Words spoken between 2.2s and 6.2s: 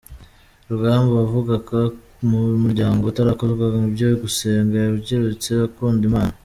mu muryango utarakozwaga ibyo gusenga, yabyirutse akunda